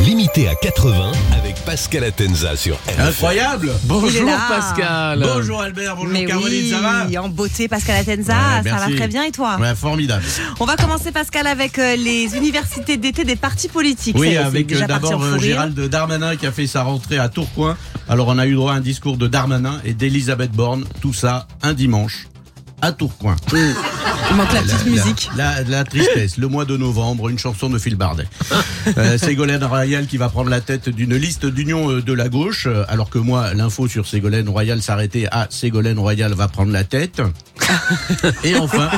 Limité 0.00 0.48
à 0.48 0.54
80 0.54 1.12
avec 1.36 1.56
Pascal 1.64 2.04
Atenza 2.04 2.56
sur 2.56 2.76
RFM. 2.76 3.06
Incroyable 3.08 3.72
Bonjour. 3.84 4.30
Pascal. 4.48 5.20
Bonjour 5.20 5.60
Albert, 5.60 5.96
bonjour 5.96 6.12
Mais 6.12 6.24
Caroline, 6.24 6.64
oui, 6.64 6.70
ça 6.70 6.80
va 6.80 7.22
en 7.22 7.28
beauté, 7.28 7.66
Pascal 7.66 7.96
Atenza, 7.96 8.34
Ouais, 8.62 8.70
ça 8.70 8.76
va 8.76 8.96
très 8.96 9.08
bien 9.08 9.24
et 9.24 9.32
toi 9.32 9.56
Ouais, 9.60 9.74
formidable. 9.74 10.22
On 10.60 10.66
va 10.66 10.76
commencer 10.76 11.10
Pascal 11.10 11.48
avec 11.48 11.78
euh, 11.78 11.96
les 11.96 12.36
universités 12.36 12.96
d'été 12.96 13.24
des 13.24 13.34
partis 13.34 13.68
politiques. 13.68 14.16
Oui, 14.18 14.36
avec 14.36 14.72
euh, 14.72 14.86
d'abord 14.86 15.22
euh. 15.22 15.38
Gérald 15.38 15.78
Darmanin 15.78 16.36
qui 16.36 16.46
a 16.46 16.52
fait 16.52 16.68
sa 16.68 16.84
rentrée 16.84 17.18
à 17.18 17.28
Tourcoing. 17.28 17.76
Alors 18.08 18.28
on 18.28 18.38
a 18.38 18.46
eu 18.46 18.54
droit 18.54 18.72
à 18.72 18.76
un 18.76 18.80
discours 18.80 19.16
de 19.16 19.26
Darmanin 19.26 19.80
et 19.84 19.94
d'Elisabeth 19.94 20.52
Borne, 20.52 20.84
tout 21.00 21.12
ça 21.12 21.48
un 21.62 21.72
dimanche 21.72 22.28
à 22.80 22.92
Tourcoing. 22.92 23.36
Il 24.30 24.36
manque 24.36 24.52
la 24.52 24.62
petite 24.62 24.86
musique. 24.86 25.30
La, 25.36 25.62
la 25.62 25.84
tristesse, 25.84 26.36
le 26.36 26.48
mois 26.48 26.64
de 26.64 26.76
novembre, 26.76 27.28
une 27.28 27.38
chanson 27.38 27.70
de 27.70 27.78
Phil 27.78 27.96
Bardet. 27.96 28.26
Euh, 28.96 29.18
Ségolène 29.18 29.62
Royal 29.64 30.06
qui 30.06 30.16
va 30.16 30.30
prendre 30.30 30.48
la 30.48 30.62
tête 30.62 30.88
d'une 30.88 31.14
liste 31.14 31.44
d'union 31.44 31.90
euh, 31.90 32.02
de 32.02 32.14
la 32.14 32.30
gauche, 32.30 32.66
euh, 32.66 32.84
alors 32.88 33.10
que 33.10 33.18
moi, 33.18 33.52
l'info 33.52 33.86
sur 33.86 34.06
Ségolène 34.06 34.48
Royal 34.48 34.80
s'arrêtait 34.80 35.26
à 35.30 35.46
Ségolène 35.50 35.98
Royal 35.98 36.32
va 36.32 36.48
prendre 36.48 36.72
la 36.72 36.84
tête. 36.84 37.20
Et 38.44 38.56
enfin, 38.56 38.88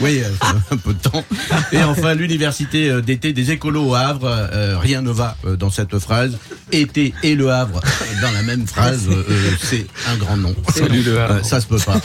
oui, 0.00 0.22
un 0.70 0.76
peu 0.78 0.94
de 0.94 0.98
temps. 0.98 1.24
Et 1.70 1.82
enfin, 1.82 2.14
l'université 2.14 3.02
d'été 3.02 3.34
des 3.34 3.50
écolos 3.50 3.90
au 3.90 3.94
Havre, 3.94 4.26
euh, 4.30 4.78
rien 4.78 5.02
ne 5.02 5.10
va 5.10 5.36
dans 5.58 5.70
cette 5.70 5.98
phrase. 5.98 6.38
Été 6.72 7.12
et 7.22 7.34
le 7.34 7.50
Havre 7.50 7.82
dans 8.20 8.30
la 8.32 8.42
même 8.42 8.66
phrase, 8.66 9.08
euh, 9.08 9.22
c'est 9.60 9.86
un 10.08 10.16
grand 10.16 10.36
nom. 10.36 10.54
Salut 10.74 11.02
le 11.02 11.20
Havre. 11.20 11.34
Euh, 11.34 11.42
ça 11.42 11.60
se 11.60 11.66
peut 11.66 11.78
pas. 11.78 12.00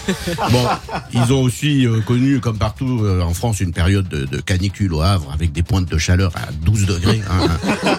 Bon, 0.52 0.66
ils 1.14 1.34
ont 1.34 1.42
aussi 1.42 1.86
euh, 1.86 2.00
connu, 2.02 2.40
comme 2.46 2.60
partout 2.60 3.00
euh, 3.04 3.22
en 3.24 3.34
France, 3.34 3.60
une 3.60 3.74
période 3.74 4.08
de, 4.08 4.26
de 4.26 4.38
canicule 4.40 4.94
au 4.94 5.02
Havre 5.02 5.32
avec 5.34 5.52
des 5.52 5.64
pointes 5.64 5.90
de 5.90 5.98
chaleur 5.98 6.32
à 6.36 6.52
12 6.64 6.86
degrés, 6.86 7.20
hein, 7.28 7.48
un, 7.84 7.90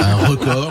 un- 0.00 0.12
un 0.12 0.14
record. 0.28 0.70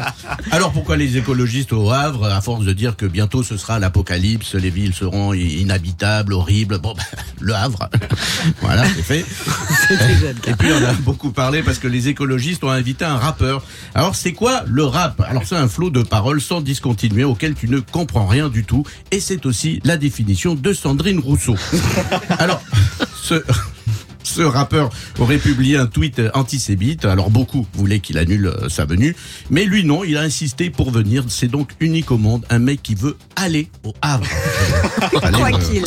Alors 0.51 0.71
pourquoi 0.71 0.95
les 0.95 1.17
écologistes 1.17 1.73
au 1.73 1.91
Havre, 1.91 2.27
à 2.31 2.39
force 2.39 2.63
de 2.63 2.71
dire 2.71 2.95
que 2.95 3.05
bientôt 3.05 3.43
ce 3.43 3.57
sera 3.57 3.77
l'apocalypse, 3.77 4.55
les 4.55 4.69
villes 4.69 4.93
seront 4.93 5.33
inhabitables, 5.33 6.31
horribles, 6.31 6.77
bon, 6.77 6.93
bah, 6.95 7.03
le 7.41 7.53
Havre, 7.53 7.89
voilà, 8.61 8.85
c'est 8.95 9.01
fait. 9.03 9.25
Et 10.47 10.53
puis 10.53 10.69
on 10.71 10.85
a 10.85 10.93
beaucoup 10.93 11.31
parlé 11.31 11.61
parce 11.61 11.79
que 11.79 11.89
les 11.89 12.07
écologistes 12.07 12.63
ont 12.63 12.69
invité 12.71 13.03
un 13.03 13.17
rappeur. 13.17 13.63
Alors 13.95 14.15
c'est 14.15 14.31
quoi 14.31 14.63
le 14.65 14.85
rap? 14.85 15.19
Alors 15.27 15.43
c'est 15.45 15.57
un 15.57 15.67
flot 15.67 15.89
de 15.89 16.03
paroles 16.03 16.39
sans 16.39 16.61
discontinuer 16.61 17.25
auquel 17.25 17.53
tu 17.53 17.67
ne 17.67 17.79
comprends 17.81 18.27
rien 18.27 18.47
du 18.47 18.63
tout. 18.63 18.85
Et 19.11 19.19
c'est 19.19 19.45
aussi 19.45 19.81
la 19.83 19.97
définition 19.97 20.55
de 20.55 20.71
Sandrine 20.71 21.19
Rousseau. 21.19 21.55
Alors 22.39 22.61
ce... 23.25 23.41
Ce 24.35 24.41
rappeur 24.41 24.89
aurait 25.17 25.37
publié 25.37 25.77
un 25.77 25.85
tweet 25.85 26.21
antisémite. 26.33 27.05
Alors 27.05 27.29
beaucoup 27.29 27.65
voulaient 27.73 28.01
qu'il 28.01 28.17
annule 28.17 28.47
euh, 28.47 28.67
sa 28.67 28.83
venue, 28.83 29.15
mais 29.49 29.63
lui 29.63 29.85
non, 29.85 30.03
il 30.03 30.17
a 30.17 30.21
insisté 30.23 30.69
pour 30.69 30.91
venir. 30.91 31.23
C'est 31.29 31.47
donc 31.47 31.69
unique 31.79 32.11
au 32.11 32.17
monde, 32.17 32.43
un 32.49 32.59
mec 32.59 32.83
qui 32.83 32.95
veut 32.95 33.15
aller 33.37 33.69
au 33.85 33.93
Havre. 34.01 34.27
Quoi 35.09 35.51
le- 35.51 35.57
qu'il. 35.69 35.83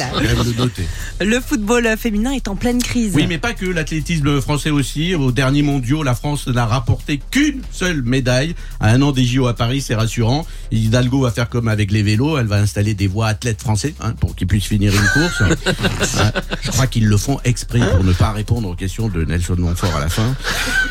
le. 1.20 1.26
Le 1.26 1.40
football 1.40 1.94
féminin 1.98 2.32
est 2.32 2.48
en 2.48 2.56
pleine 2.56 2.82
crise. 2.82 3.12
Oui, 3.14 3.26
mais 3.28 3.36
pas 3.36 3.52
que 3.52 3.66
l'athlétisme 3.66 4.40
français 4.40 4.70
aussi. 4.70 5.14
Au 5.14 5.30
dernier 5.30 5.60
mondiaux, 5.60 6.02
la 6.02 6.14
France 6.14 6.46
n'a 6.46 6.64
rapporté 6.64 7.20
qu'une 7.30 7.60
seule 7.70 8.02
médaille. 8.02 8.54
À 8.80 8.92
un 8.92 9.02
an 9.02 9.12
des 9.12 9.26
JO 9.26 9.46
à 9.46 9.54
Paris, 9.54 9.82
c'est 9.82 9.94
rassurant. 9.94 10.46
Hidalgo 10.72 11.20
va 11.20 11.32
faire 11.32 11.50
comme 11.50 11.68
avec 11.68 11.90
les 11.92 12.02
vélos. 12.02 12.38
Elle 12.38 12.46
va 12.46 12.56
installer 12.56 12.94
des 12.94 13.08
voies 13.08 13.26
athlètes 13.26 13.60
français 13.60 13.94
hein, 14.00 14.14
pour 14.18 14.34
qu'ils 14.34 14.46
puissent 14.46 14.64
finir 14.64 14.94
une 14.94 15.08
course. 15.20 15.42
Je 16.62 16.70
crois 16.70 16.86
qu'ils 16.86 17.06
le 17.06 17.16
font 17.18 17.40
exprès 17.44 17.80
pour 17.90 18.04
ne 18.04 18.12
pas 18.14 18.28
répondre 18.38 18.68
aux 18.68 18.76
questions 18.76 19.08
de 19.08 19.24
Nelson 19.24 19.56
Montfort 19.58 19.96
à 19.96 20.00
la 20.00 20.08
fin. 20.08 20.36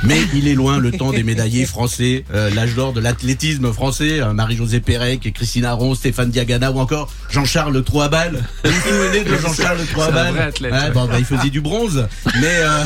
Mais 0.04 0.20
il 0.34 0.50
est 0.50 0.54
loin 0.54 0.80
le 0.80 0.92
temps 0.92 1.14
des 1.14 1.24
médaillés 1.24 1.66
français, 1.66 2.26
euh, 2.34 2.50
l'âge 2.54 2.76
d'or 2.76 2.92
de 2.92 3.00
l'athlétisme 3.00 3.72
français. 3.72 4.20
euh, 4.20 4.34
Marie-Josée 4.34 4.82
Pérec, 4.82 5.32
Christine 5.34 5.64
Aron, 5.64 5.96
Stéphane 5.96 6.30
Diagana 6.30 6.74
ou 6.74 6.80
encore 6.80 7.10
Jean-Charles 7.30 7.82
Troisbal. 7.86 8.44
Vous 8.66 8.70
vous 8.70 8.82
souvenez 8.82 9.24
de 9.24 9.38
Jean-Charles 9.38 9.86
Troisbal 9.94 10.52
Ouais, 10.62 10.92
bon, 10.92 11.08
bah, 11.08 11.20
il 11.20 11.26
faisait 11.26 11.50
du 11.50 11.62
bronze, 11.62 12.06
mais 12.42 12.58
euh, 12.60 12.84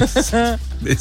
mais 0.82 0.96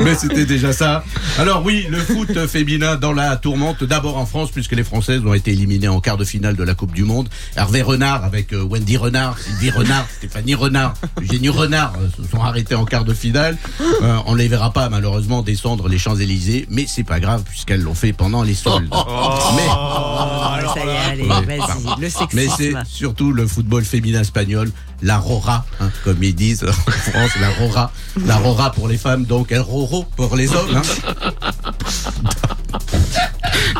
mais 0.00 0.14
c'était 0.14 0.46
déjà 0.46 0.72
ça. 0.72 1.04
Alors 1.38 1.62
oui, 1.64 1.86
le 1.90 1.98
foot 1.98 2.46
féminin 2.46 2.96
dans 2.96 3.12
la 3.12 3.36
tourmente, 3.36 3.84
d'abord 3.84 4.18
en 4.18 4.26
France, 4.26 4.50
puisque 4.50 4.72
les 4.72 4.84
Françaises 4.84 5.22
ont 5.24 5.34
été 5.34 5.52
éliminées 5.52 5.88
en 5.88 6.00
quart 6.00 6.16
de 6.16 6.24
finale 6.24 6.56
de 6.56 6.64
la 6.64 6.74
Coupe 6.74 6.92
du 6.92 7.04
Monde. 7.04 7.28
Hervé 7.56 7.82
Renard 7.82 8.24
avec 8.24 8.52
euh, 8.52 8.62
Wendy 8.62 8.96
Renard, 8.96 9.38
Sylvie 9.38 9.70
Renard, 9.70 10.06
Stéphanie 10.18 10.54
Renard, 10.54 10.94
Eugénie 11.20 11.48
Renard 11.48 11.92
euh, 12.00 12.08
se 12.22 12.28
sont 12.30 12.42
arrêtés 12.42 12.74
en 12.74 12.84
quart 12.84 13.04
de 13.04 13.14
finale. 13.14 13.56
Euh, 13.80 14.16
on 14.26 14.34
les 14.34 14.48
verra 14.48 14.72
pas 14.72 14.88
malheureusement 14.88 15.42
descendre 15.42 15.88
les 15.88 15.98
Champs-Élysées, 15.98 16.66
mais 16.70 16.86
c'est 16.86 17.04
pas 17.04 17.20
grave 17.20 17.42
puisqu'elles 17.48 17.82
l'ont 17.82 17.94
fait 17.94 18.12
pendant 18.12 18.42
les 18.42 18.54
soldes. 18.54 18.88
Mais 18.90 19.62
Oh, 19.72 20.59
ça 20.80 20.86
y 20.86 20.88
est, 20.88 20.98
allez, 21.12 21.22
vas-y, 21.44 22.00
le 22.00 22.08
sexisme. 22.10 22.28
mais 22.34 22.46
c'est 22.56 22.72
surtout 22.88 23.32
le 23.32 23.46
football 23.46 23.84
féminin 23.84 24.20
espagnol, 24.20 24.70
la 25.02 25.18
Rora, 25.18 25.64
hein, 25.80 25.90
comme 26.04 26.22
ils 26.22 26.34
disent 26.34 26.64
en 26.64 26.72
France, 26.72 27.30
la 27.40 27.50
Rora. 27.50 27.92
La 28.26 28.36
Rora 28.36 28.72
pour 28.72 28.88
les 28.88 28.98
femmes, 28.98 29.24
donc 29.24 29.52
El 29.52 29.60
Roro 29.60 30.04
pour 30.16 30.36
les 30.36 30.50
hommes. 30.54 30.76
Hein. 30.76 30.82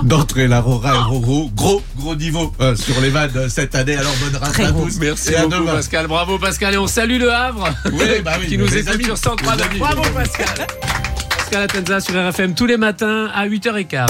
D'entrée, 0.02 0.48
la 0.48 0.60
Rora 0.60 0.94
et 0.94 0.98
Roro, 0.98 1.50
gros, 1.54 1.82
gros 1.96 2.14
niveau 2.16 2.52
euh, 2.60 2.74
sur 2.74 2.98
les 3.00 3.10
vannes 3.10 3.30
euh, 3.36 3.48
cette 3.48 3.74
année. 3.74 3.96
Alors 3.96 4.12
bonne 4.22 4.36
race 4.40 4.52
Très 4.52 4.64
à 4.66 4.72
gros. 4.72 4.84
tous. 4.86 4.98
Merci 4.98 5.32
et 5.32 5.36
à 5.36 5.42
beaucoup 5.46 5.56
demain. 5.62 5.72
Pascal. 5.74 6.06
Bravo 6.06 6.38
Pascal 6.38 6.74
et 6.74 6.78
on 6.78 6.86
salue 6.86 7.18
le 7.18 7.32
Havre 7.32 7.68
Oui, 7.92 8.04
bah 8.24 8.32
oui, 8.40 8.46
qui 8.48 8.56
nous 8.58 8.74
écoute 8.74 8.94
amis. 8.94 9.04
sur 9.04 9.18
103 9.18 9.56
Les 9.56 9.62
amis. 9.62 9.78
Bravo 9.78 10.02
Pascal. 10.14 10.66
Pascal 11.50 11.62
Atenza 11.64 12.00
sur 12.00 12.14
RFM 12.14 12.54
tous 12.54 12.66
les 12.66 12.76
matins 12.76 13.28
à 13.34 13.48
8h15. 13.48 14.06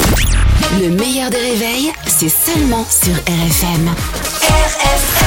Le 0.82 0.90
meilleur 0.90 1.30
des 1.30 1.38
réveils, 1.38 1.90
c'est 2.06 2.28
seulement 2.28 2.84
sur 2.84 3.14
RFM. 3.14 3.88
RFM 4.42 5.19